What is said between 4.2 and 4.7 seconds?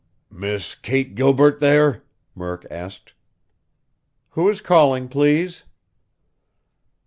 "Who is